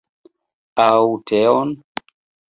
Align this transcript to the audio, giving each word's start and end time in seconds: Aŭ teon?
Aŭ 0.85 1.11
teon? 1.31 1.75